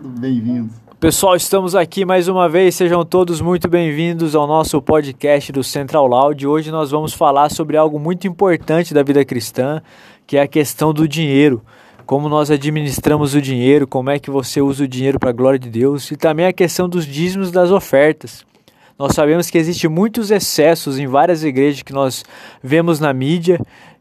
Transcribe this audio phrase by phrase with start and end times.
[0.00, 0.72] tudo bem-vindos.
[1.00, 2.74] Pessoal, estamos aqui mais uma vez.
[2.74, 6.46] Sejam todos muito bem-vindos ao nosso podcast do Central Loud.
[6.46, 9.80] Hoje nós vamos falar sobre algo muito importante da vida cristã,
[10.26, 11.62] que é a questão do dinheiro.
[12.04, 15.58] Como nós administramos o dinheiro, como é que você usa o dinheiro para a glória
[15.58, 18.44] de Deus e também a questão dos dízimos das ofertas.
[18.98, 22.22] Nós sabemos que existe muitos excessos em várias igrejas que nós
[22.62, 23.58] vemos na mídia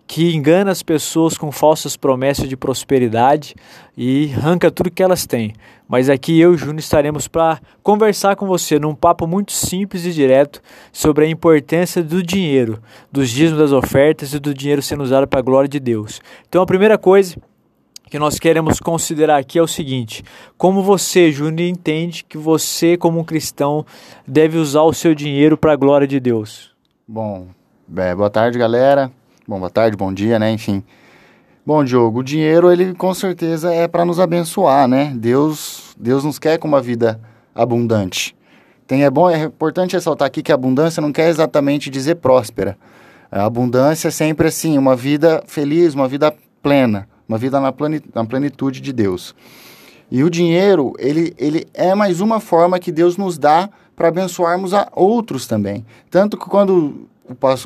[0.07, 3.55] que engana as pessoas com falsas promessas de prosperidade
[3.97, 5.53] e arranca tudo que elas têm.
[5.87, 10.05] Mas aqui eu e o Júnior estaremos para conversar com você num papo muito simples
[10.05, 12.79] e direto sobre a importância do dinheiro,
[13.11, 16.21] dos dízimos das ofertas e do dinheiro sendo usado para a glória de Deus.
[16.47, 17.35] Então a primeira coisa
[18.09, 20.23] que nós queremos considerar aqui é o seguinte:
[20.57, 23.85] como você, Júnior, entende que você, como um cristão,
[24.27, 26.73] deve usar o seu dinheiro para a glória de Deus?
[27.07, 27.47] Bom,
[27.95, 29.11] é, boa tarde, galera.
[29.47, 30.51] Bom, boa tarde, bom dia, né?
[30.51, 30.83] Enfim.
[31.63, 35.13] Bom, Diogo, o dinheiro, ele com certeza é para nos abençoar, né?
[35.15, 37.21] Deus, Deus nos quer com uma vida
[37.53, 38.35] abundante.
[38.87, 42.75] Tem, é bom, é importante ressaltar aqui que abundância não quer exatamente dizer próspera.
[43.31, 47.71] A abundância é sempre assim, uma vida feliz, uma vida plena, uma vida na,
[48.15, 49.35] na plenitude de Deus.
[50.09, 54.73] E o dinheiro, ele, ele é mais uma forma que Deus nos dá para abençoarmos
[54.73, 55.85] a outros também.
[56.09, 57.07] Tanto que quando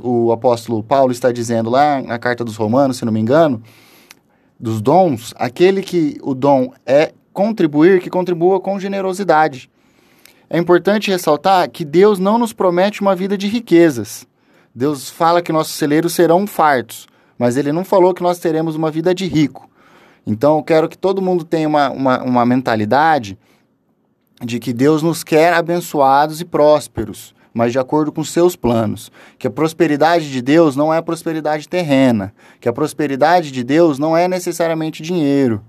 [0.02, 3.62] o apóstolo Paulo está dizendo lá na carta dos Romanos, se não me engano,
[4.60, 9.70] dos dons, aquele que o dom é contribuir, que contribua com generosidade.
[10.50, 14.28] É importante ressaltar que Deus não nos promete uma vida de riquezas.
[14.74, 17.08] Deus fala que nossos celeiros serão fartos,
[17.38, 19.70] mas ele não falou que nós teremos uma vida de rico.
[20.26, 23.38] Então, eu quero que todo mundo tenha uma, uma, uma mentalidade
[24.42, 29.12] de que Deus nos quer abençoados e prósperos mas de acordo com seus planos.
[29.38, 34.16] Que a prosperidade de Deus não é prosperidade terrena, que a prosperidade de Deus não
[34.16, 35.62] é necessariamente dinheiro.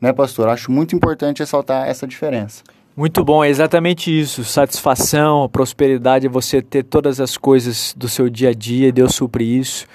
[0.00, 0.48] Né, pastor?
[0.48, 2.62] Acho muito importante ressaltar essa diferença.
[2.94, 4.44] Muito bom, é exatamente isso.
[4.44, 9.44] Satisfação, prosperidade é você ter todas as coisas do seu dia a dia, Deus supre
[9.44, 9.86] isso.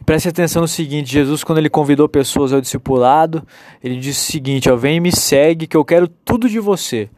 [0.00, 3.46] E preste atenção no seguinte: Jesus, quando ele convidou pessoas ao discipulado,
[3.84, 7.08] ele disse o seguinte: ó, vem e me segue, que eu quero tudo de você.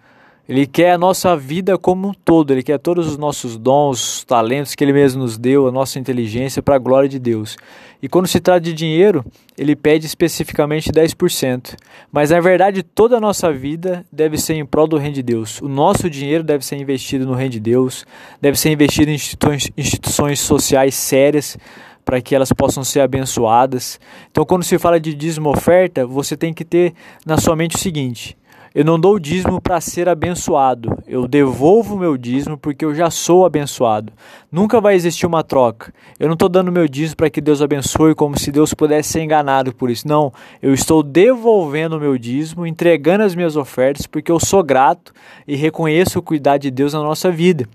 [0.48, 4.24] Ele quer a nossa vida como um todo, ele quer todos os nossos dons, os
[4.24, 7.56] talentos que ele mesmo nos deu, a nossa inteligência para a glória de Deus.
[8.02, 9.24] E quando se trata de dinheiro,
[9.56, 11.76] ele pede especificamente 10%.
[12.10, 15.60] Mas na verdade, toda a nossa vida deve ser em prol do reino de Deus.
[15.60, 18.04] O nosso dinheiro deve ser investido no reino de Deus,
[18.40, 21.56] deve ser investido em instituições, instituições sociais sérias
[22.04, 24.00] para que elas possam ser abençoadas.
[24.30, 26.94] Então, quando se fala de dízimo oferta, você tem que ter
[27.24, 28.36] na sua mente o seguinte:
[28.74, 30.96] eu não dou dízimo para ser abençoado.
[31.06, 34.12] Eu devolvo meu dízimo porque eu já sou abençoado.
[34.50, 35.92] Nunca vai existir uma troca.
[36.18, 39.22] Eu não estou dando meu dízimo para que Deus abençoe como se Deus pudesse ser
[39.22, 40.08] enganado por isso.
[40.08, 45.12] Não, eu estou devolvendo o meu dízimo, entregando as minhas ofertas porque eu sou grato
[45.46, 47.68] e reconheço o cuidado de Deus na nossa vida.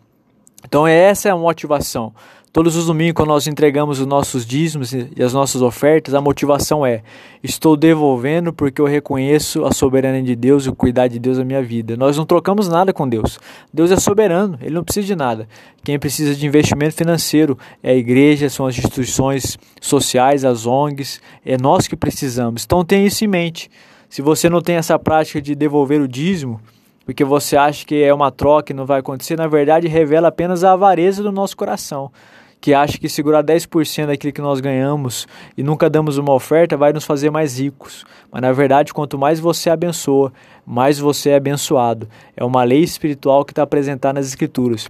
[0.66, 2.14] Então essa é a motivação.
[2.52, 6.86] Todos os domingos, quando nós entregamos os nossos dízimos e as nossas ofertas, a motivação
[6.86, 7.04] é:
[7.44, 11.44] estou devolvendo porque eu reconheço a soberania de Deus e o cuidado de Deus na
[11.44, 11.96] minha vida.
[11.96, 13.40] Nós não trocamos nada com Deus.
[13.72, 15.48] Deus é soberano, ele não precisa de nada.
[15.84, 21.58] Quem precisa de investimento financeiro é a igreja, são as instituições sociais, as ONGs, é
[21.58, 22.64] nós que precisamos.
[22.66, 23.70] Então tenha isso em mente.
[24.10, 26.62] Se você não tem essa prática de devolver o dízimo,
[27.08, 30.66] porque você acha que é uma troca e não vai acontecer, na verdade revela apenas
[30.66, 32.12] a avareza do nosso coração
[32.60, 35.26] que acha que segurar 10% daquilo que nós ganhamos
[35.56, 38.04] e nunca damos uma oferta vai nos fazer mais ricos.
[38.30, 40.34] Mas na verdade, quanto mais você abençoa,
[40.66, 42.10] mais você é abençoado.
[42.36, 44.90] É uma lei espiritual que está apresentada nas Escrituras.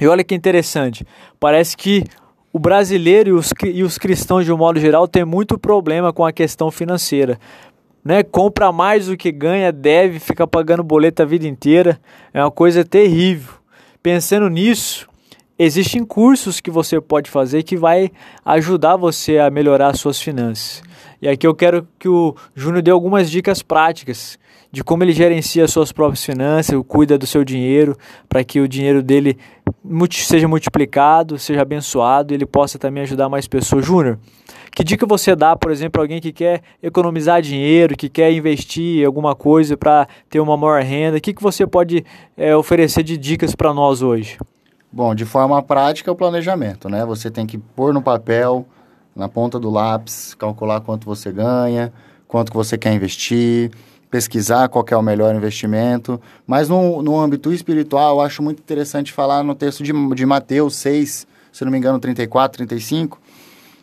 [0.00, 1.06] E olha que interessante,
[1.38, 2.02] parece que
[2.52, 6.24] o brasileiro e os, e os cristãos, de um modo geral, têm muito problema com
[6.24, 7.38] a questão financeira.
[8.06, 12.00] Né, compra mais do que ganha, deve, fica pagando boleto a vida inteira.
[12.32, 13.54] É uma coisa terrível.
[14.00, 15.08] Pensando nisso,
[15.58, 18.10] existem cursos que você pode fazer que vai
[18.44, 20.82] ajudar você a melhorar as suas finanças.
[21.20, 24.38] E aqui eu quero que o Júnior dê algumas dicas práticas
[24.70, 27.96] de como ele gerencia as suas próprias finanças, cuida do seu dinheiro,
[28.28, 29.38] para que o dinheiro dele
[30.10, 33.86] seja multiplicado, seja abençoado e ele possa também ajudar mais pessoas.
[33.86, 34.18] Júnior,
[34.74, 39.04] que dica você dá, por exemplo, alguém que quer economizar dinheiro, que quer investir em
[39.06, 41.16] alguma coisa para ter uma maior renda?
[41.16, 42.04] O que, que você pode
[42.36, 44.36] é, oferecer de dicas para nós hoje?
[44.92, 47.04] Bom, de forma prática, o planejamento, né?
[47.04, 48.66] Você tem que pôr no papel,
[49.14, 51.92] na ponta do lápis, calcular quanto você ganha,
[52.28, 53.70] quanto que você quer investir,
[54.10, 56.20] pesquisar qual é o melhor investimento.
[56.46, 60.76] Mas no, no âmbito espiritual, eu acho muito interessante falar no texto de, de Mateus
[60.76, 63.20] 6, se não me engano, 34, 35,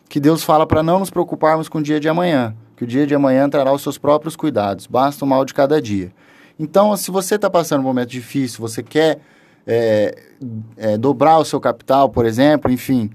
[0.08, 3.06] que Deus fala para não nos preocuparmos com o dia de amanhã, que o dia
[3.06, 6.12] de amanhã trará os seus próprios cuidados, basta o mal de cada dia.
[6.58, 9.20] Então, se você está passando um momento difícil, você quer
[9.66, 10.14] é,
[10.76, 13.10] é, dobrar o seu capital, por exemplo, enfim,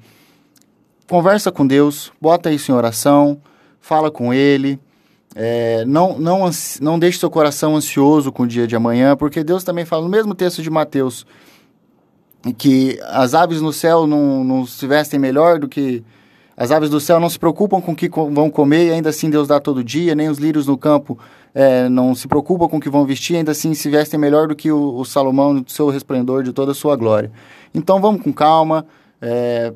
[1.07, 3.39] conversa com Deus, bota isso em oração,
[3.79, 4.79] fala com Ele.
[5.35, 6.49] É, não, não,
[6.81, 10.09] não deixe seu coração ansioso com o dia de amanhã, porque Deus também fala no
[10.09, 11.25] mesmo texto de Mateus
[12.57, 16.03] que as aves no céu não, não se vestem melhor do que.
[16.59, 19.29] As aves do céu não se preocupam com o que vão comer, e ainda assim
[19.29, 21.17] Deus dá todo dia, nem os lírios no campo
[21.55, 24.53] é, não se preocupam com o que vão vestir, ainda assim se vestem melhor do
[24.53, 27.31] que o, o Salomão, do seu resplendor, de toda a sua glória.
[27.73, 28.85] Então vamos com calma,
[29.21, 29.71] é,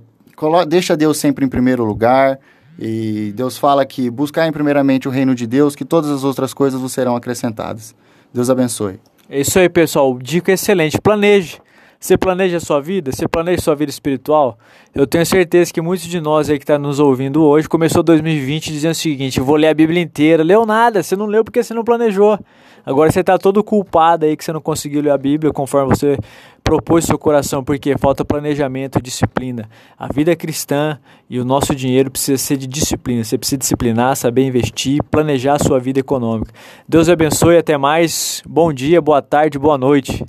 [0.67, 2.37] deixa Deus sempre em primeiro lugar,
[2.77, 6.81] e Deus fala que buscar primeiramente o reino de Deus, que todas as outras coisas
[6.81, 7.95] vos serão acrescentadas.
[8.33, 8.99] Deus abençoe.
[9.29, 10.19] É isso aí, pessoal.
[10.19, 10.99] Dica excelente.
[10.99, 11.62] Planeje.
[12.03, 13.13] Você planeja a sua vida?
[13.13, 14.59] Você planeja a sua vida espiritual?
[14.93, 18.03] Eu tenho certeza que muitos de nós aí que estão tá nos ouvindo hoje começou
[18.03, 20.43] 2020 dizendo o seguinte: vou ler a Bíblia inteira.
[20.43, 22.37] Leu nada, você não leu porque você não planejou.
[22.85, 26.17] Agora você está todo culpado aí que você não conseguiu ler a Bíblia conforme você
[26.61, 29.69] propôs seu coração, porque falta planejamento, disciplina.
[29.97, 33.23] A vida cristã e o nosso dinheiro precisa ser de disciplina.
[33.23, 36.53] Você precisa disciplinar, saber investir, planejar a sua vida econômica.
[36.85, 38.43] Deus abençoe, até mais.
[38.45, 40.21] Bom dia, boa tarde, boa noite.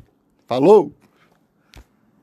[0.46, 0.92] Falou!